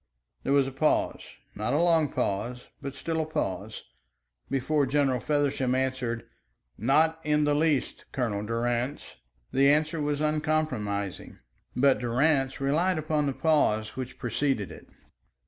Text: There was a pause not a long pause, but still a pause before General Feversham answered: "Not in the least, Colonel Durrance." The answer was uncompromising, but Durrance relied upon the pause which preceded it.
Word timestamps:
There 0.41 0.51
was 0.51 0.65
a 0.65 0.71
pause 0.71 1.21
not 1.53 1.73
a 1.73 1.79
long 1.79 2.11
pause, 2.11 2.69
but 2.81 2.95
still 2.95 3.21
a 3.21 3.25
pause 3.27 3.83
before 4.49 4.87
General 4.87 5.19
Feversham 5.19 5.75
answered: 5.75 6.25
"Not 6.75 7.19
in 7.23 7.43
the 7.43 7.53
least, 7.53 8.05
Colonel 8.11 8.43
Durrance." 8.43 9.17
The 9.53 9.69
answer 9.69 10.01
was 10.01 10.19
uncompromising, 10.19 11.37
but 11.75 11.99
Durrance 11.99 12.59
relied 12.59 12.97
upon 12.97 13.27
the 13.27 13.33
pause 13.33 13.95
which 13.95 14.17
preceded 14.17 14.71
it. 14.71 14.87